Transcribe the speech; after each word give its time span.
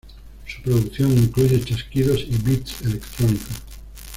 Su 0.47 0.63
producción 0.63 1.11
incluye 1.15 1.63
chasquidos 1.63 2.21
y 2.27 2.35
"beats" 2.41 2.81
electrónicos. 2.81 3.61